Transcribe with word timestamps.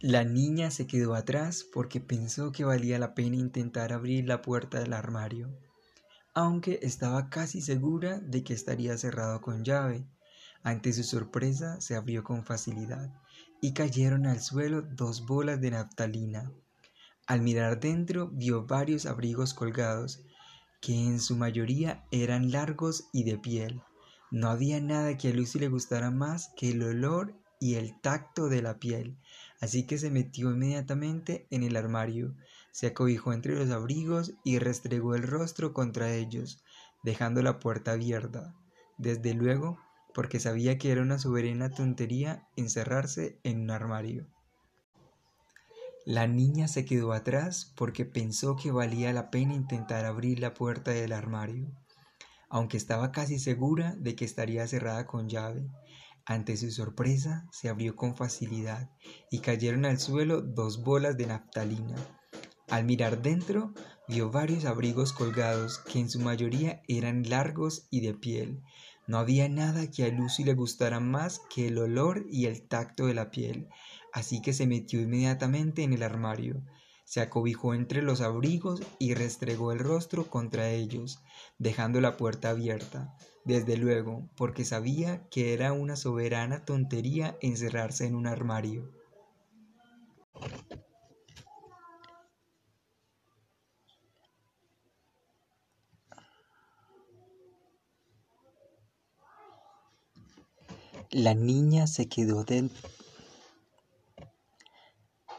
La 0.00 0.22
niña 0.22 0.70
se 0.70 0.86
quedó 0.86 1.16
atrás 1.16 1.66
porque 1.72 2.00
pensó 2.00 2.52
que 2.52 2.64
valía 2.64 3.00
la 3.00 3.14
pena 3.14 3.34
intentar 3.34 3.92
abrir 3.92 4.28
la 4.28 4.42
puerta 4.42 4.78
del 4.78 4.92
armario, 4.92 5.48
aunque 6.34 6.78
estaba 6.82 7.28
casi 7.28 7.60
segura 7.60 8.20
de 8.20 8.44
que 8.44 8.54
estaría 8.54 8.96
cerrado 8.96 9.40
con 9.40 9.64
llave. 9.64 10.06
Ante 10.62 10.92
su 10.92 11.02
sorpresa 11.02 11.80
se 11.80 11.96
abrió 11.96 12.22
con 12.22 12.44
facilidad 12.44 13.12
y 13.60 13.72
cayeron 13.72 14.26
al 14.26 14.40
suelo 14.40 14.82
dos 14.82 15.26
bolas 15.26 15.60
de 15.60 15.72
naftalina. 15.72 16.52
Al 17.26 17.40
mirar 17.42 17.80
dentro 17.80 18.28
vio 18.28 18.66
varios 18.66 19.04
abrigos 19.04 19.52
colgados, 19.52 20.20
que 20.80 20.94
en 20.94 21.18
su 21.18 21.34
mayoría 21.34 22.04
eran 22.12 22.52
largos 22.52 23.08
y 23.12 23.24
de 23.24 23.36
piel. 23.36 23.82
No 24.30 24.48
había 24.48 24.80
nada 24.80 25.16
que 25.16 25.30
a 25.30 25.32
Lucy 25.32 25.58
le 25.58 25.66
gustara 25.66 26.12
más 26.12 26.52
que 26.56 26.70
el 26.70 26.84
olor 26.84 27.34
y 27.60 27.74
el 27.74 28.00
tacto 28.00 28.48
de 28.48 28.62
la 28.62 28.78
piel, 28.78 29.16
así 29.60 29.86
que 29.86 29.98
se 29.98 30.10
metió 30.10 30.50
inmediatamente 30.50 31.46
en 31.50 31.62
el 31.62 31.76
armario, 31.76 32.34
se 32.70 32.88
acobijó 32.88 33.32
entre 33.32 33.54
los 33.54 33.70
abrigos 33.70 34.34
y 34.44 34.58
restregó 34.58 35.14
el 35.14 35.22
rostro 35.22 35.72
contra 35.72 36.12
ellos, 36.12 36.62
dejando 37.02 37.42
la 37.42 37.58
puerta 37.58 37.92
abierta, 37.92 38.54
desde 38.98 39.34
luego 39.34 39.78
porque 40.14 40.40
sabía 40.40 40.78
que 40.78 40.90
era 40.90 41.02
una 41.02 41.18
soberana 41.18 41.70
tontería 41.70 42.48
encerrarse 42.56 43.38
en 43.44 43.60
un 43.60 43.70
armario. 43.70 44.26
La 46.04 46.26
niña 46.26 46.68
se 46.68 46.84
quedó 46.84 47.12
atrás 47.12 47.72
porque 47.76 48.04
pensó 48.06 48.56
que 48.56 48.70
valía 48.70 49.12
la 49.12 49.30
pena 49.30 49.54
intentar 49.54 50.06
abrir 50.06 50.40
la 50.40 50.54
puerta 50.54 50.90
del 50.90 51.12
armario, 51.12 51.70
aunque 52.48 52.78
estaba 52.78 53.12
casi 53.12 53.38
segura 53.38 53.94
de 53.96 54.16
que 54.16 54.24
estaría 54.24 54.66
cerrada 54.66 55.06
con 55.06 55.28
llave. 55.28 55.68
Ante 56.28 56.58
su 56.58 56.70
sorpresa, 56.70 57.48
se 57.50 57.70
abrió 57.70 57.96
con 57.96 58.14
facilidad 58.14 58.90
y 59.30 59.38
cayeron 59.38 59.86
al 59.86 59.98
suelo 59.98 60.42
dos 60.42 60.84
bolas 60.84 61.16
de 61.16 61.26
naftalina. 61.26 61.96
Al 62.68 62.84
mirar 62.84 63.22
dentro, 63.22 63.72
vio 64.08 64.30
varios 64.30 64.66
abrigos 64.66 65.14
colgados 65.14 65.78
que 65.78 66.00
en 66.00 66.10
su 66.10 66.20
mayoría 66.20 66.82
eran 66.86 67.30
largos 67.30 67.88
y 67.90 68.00
de 68.00 68.12
piel. 68.12 68.60
No 69.06 69.16
había 69.16 69.48
nada 69.48 69.90
que 69.90 70.04
a 70.04 70.08
Lucy 70.08 70.44
le 70.44 70.52
gustara 70.52 71.00
más 71.00 71.40
que 71.48 71.68
el 71.68 71.78
olor 71.78 72.26
y 72.28 72.44
el 72.44 72.60
tacto 72.68 73.06
de 73.06 73.14
la 73.14 73.30
piel, 73.30 73.66
así 74.12 74.42
que 74.42 74.52
se 74.52 74.66
metió 74.66 75.00
inmediatamente 75.00 75.82
en 75.82 75.94
el 75.94 76.02
armario. 76.02 76.62
Se 77.08 77.22
acobijó 77.22 77.72
entre 77.72 78.02
los 78.02 78.20
abrigos 78.20 78.82
y 78.98 79.14
restregó 79.14 79.72
el 79.72 79.78
rostro 79.78 80.26
contra 80.26 80.68
ellos, 80.68 81.20
dejando 81.56 82.02
la 82.02 82.18
puerta 82.18 82.50
abierta 82.50 83.16
desde 83.46 83.78
luego, 83.78 84.28
porque 84.36 84.66
sabía 84.66 85.26
que 85.30 85.54
era 85.54 85.72
una 85.72 85.96
soberana 85.96 86.66
tontería 86.66 87.38
encerrarse 87.40 88.04
en 88.04 88.14
un 88.14 88.26
armario. 88.26 88.92
La 101.10 101.32
niña 101.32 101.86
se 101.86 102.06
quedó 102.06 102.44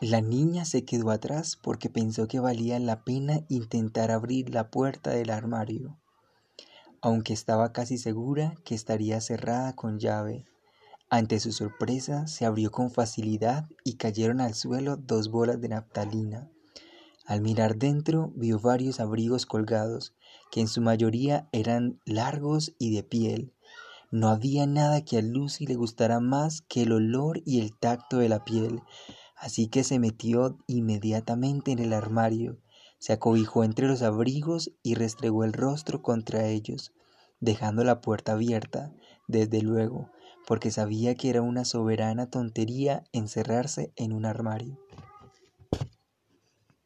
La 0.00 0.20
niña 0.20 0.64
se 0.64 0.84
quedó 0.84 1.10
atrás 1.10 1.58
porque 1.60 1.90
pensó 1.90 2.28
que 2.28 2.40
valía 2.40 2.78
la 2.78 3.04
pena 3.04 3.40
intentar 3.48 4.10
abrir 4.10 4.54
la 4.54 4.70
puerta 4.70 5.10
del 5.10 5.30
armario 5.30 5.98
aunque 7.00 7.32
estaba 7.32 7.72
casi 7.72 7.98
segura 7.98 8.54
que 8.64 8.74
estaría 8.74 9.20
cerrada 9.20 9.74
con 9.74 9.98
llave. 9.98 10.46
Ante 11.10 11.40
su 11.40 11.52
sorpresa, 11.52 12.26
se 12.26 12.44
abrió 12.44 12.70
con 12.70 12.90
facilidad 12.90 13.66
y 13.84 13.94
cayeron 13.94 14.40
al 14.40 14.54
suelo 14.54 14.96
dos 14.96 15.30
bolas 15.30 15.60
de 15.60 15.68
naftalina. 15.68 16.50
Al 17.24 17.40
mirar 17.40 17.76
dentro, 17.76 18.32
vio 18.34 18.58
varios 18.58 19.00
abrigos 19.00 19.46
colgados, 19.46 20.14
que 20.50 20.60
en 20.60 20.68
su 20.68 20.80
mayoría 20.80 21.48
eran 21.52 22.00
largos 22.04 22.74
y 22.78 22.94
de 22.94 23.02
piel. 23.02 23.52
No 24.10 24.28
había 24.28 24.66
nada 24.66 25.04
que 25.04 25.18
a 25.18 25.22
Lucy 25.22 25.66
le 25.66 25.74
gustara 25.74 26.20
más 26.20 26.62
que 26.62 26.82
el 26.82 26.92
olor 26.92 27.42
y 27.44 27.60
el 27.60 27.76
tacto 27.76 28.18
de 28.18 28.30
la 28.30 28.44
piel, 28.44 28.82
así 29.40 29.68
que 29.68 29.84
se 29.84 29.98
metió 29.98 30.58
inmediatamente 30.66 31.72
en 31.72 31.78
el 31.78 31.92
armario 31.92 32.58
se 32.98 33.12
acobijó 33.12 33.62
entre 33.62 33.86
los 33.86 34.02
abrigos 34.02 34.72
y 34.82 34.94
restregó 34.94 35.44
el 35.44 35.52
rostro 35.52 36.02
contra 36.02 36.48
ellos, 36.48 36.92
dejando 37.40 37.84
la 37.84 38.00
puerta 38.00 38.32
abierta, 38.32 38.92
desde 39.28 39.62
luego, 39.62 40.10
porque 40.46 40.70
sabía 40.70 41.14
que 41.14 41.30
era 41.30 41.42
una 41.42 41.64
soberana 41.64 42.28
tontería 42.28 43.04
encerrarse 43.12 43.92
en 43.94 44.12
un 44.12 44.24
armario. 44.24 44.78